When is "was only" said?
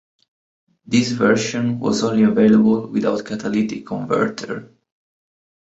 1.79-2.23